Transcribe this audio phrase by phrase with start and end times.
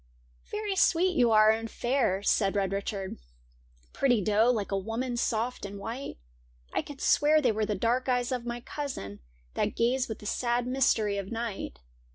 [0.51, 3.19] 'Very sweet you are and fair,' said Red Richard,'
[3.93, 6.17] Pretty doe, like a woman soft and white;
[6.73, 9.19] I could swear they were the dark eyes of my cousin
[9.53, 11.77] That gaze with the sad mystery of night.'